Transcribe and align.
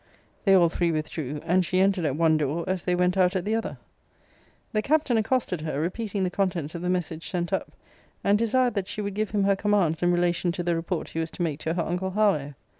They 0.45 0.55
all 0.55 0.67
three 0.67 0.91
withdrew; 0.91 1.41
and 1.45 1.63
she 1.63 1.79
entered 1.79 2.05
at 2.05 2.15
one 2.15 2.35
door, 2.35 2.63
as 2.67 2.85
they 2.85 2.95
went 2.95 3.17
out 3.17 3.35
at 3.35 3.45
the 3.45 3.53
other. 3.53 3.77
The 4.71 4.81
Captain 4.81 5.15
accosted 5.15 5.61
her, 5.61 5.79
repeating 5.79 6.23
the 6.23 6.31
contents 6.31 6.73
of 6.73 6.81
the 6.81 6.89
message 6.89 7.29
sent 7.29 7.53
up; 7.53 7.71
and 8.23 8.35
desired 8.35 8.73
that 8.73 8.87
she 8.87 9.01
would 9.03 9.13
give 9.13 9.29
him 9.29 9.43
her 9.43 9.55
commands 9.55 10.01
in 10.01 10.11
relation 10.11 10.51
to 10.53 10.63
the 10.63 10.73
report 10.75 11.09
he 11.09 11.19
was 11.19 11.29
to 11.29 11.43
make 11.43 11.59
to 11.59 11.75
her 11.75 11.83
uncle 11.85 12.09
Harlowe. 12.09 12.55